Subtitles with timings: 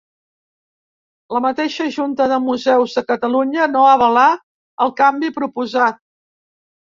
[1.35, 4.25] La mateixa Junta de Museus de Catalunya no avalà
[4.87, 6.01] el canvi proposat.